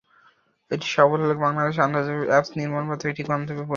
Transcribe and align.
এটি 0.71 0.87
সফল 0.95 1.17
হলে 1.23 1.35
বাংলাদেশআন্তর্জাতিক 1.45 2.29
অ্যাপস 2.29 2.51
নির্মাণ 2.59 2.83
বাজারের 2.89 3.11
একটি 3.11 3.23
গন্তব্যে 3.23 3.53
পরিণত 3.53 3.59
হবে। 3.59 3.69